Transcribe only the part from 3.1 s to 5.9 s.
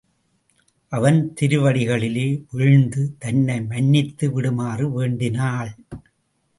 தன்னை மன்னித்து விடுமாறு வேண்டினாள்.